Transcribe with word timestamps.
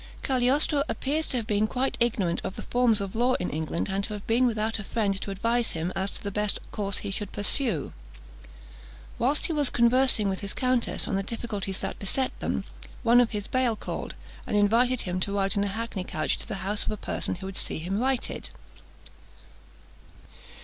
Cagliostro 0.23 0.81
appears 0.89 1.29
to 1.29 1.37
have 1.37 1.45
been 1.45 1.67
quite 1.67 1.95
ignorant 1.99 2.41
of 2.43 2.55
the 2.55 2.63
forms 2.63 3.01
of 3.01 3.15
law 3.15 3.35
in 3.35 3.51
England, 3.51 3.87
and 3.87 4.03
to 4.03 4.13
have 4.13 4.25
been 4.25 4.47
without 4.47 4.79
a 4.79 4.83
friend 4.83 5.21
to 5.21 5.29
advise 5.29 5.73
him 5.73 5.93
as 5.95 6.09
to 6.09 6.23
the 6.23 6.31
best 6.31 6.57
course 6.71 6.97
he 6.97 7.11
should 7.11 7.31
pursue. 7.31 7.93
While 9.19 9.35
he 9.35 9.53
was 9.53 9.69
conversing 9.69 10.27
with 10.27 10.39
his 10.39 10.55
countess 10.55 11.07
on 11.07 11.17
the 11.17 11.21
difficulties 11.21 11.77
that 11.81 11.99
beset 11.99 12.31
them, 12.39 12.63
one 13.03 13.21
of 13.21 13.29
his 13.29 13.45
bail 13.45 13.75
called, 13.75 14.15
and 14.47 14.57
invited 14.57 15.01
him 15.01 15.19
to 15.19 15.33
ride 15.35 15.55
in 15.55 15.63
a 15.63 15.67
hackney 15.67 16.03
coach 16.03 16.35
to 16.39 16.47
the 16.47 16.55
house 16.65 16.83
of 16.83 16.89
a 16.91 16.97
person 16.97 17.35
who 17.35 17.45
would 17.45 17.55
see 17.55 17.77
him 17.77 17.99
righted. 17.99 18.49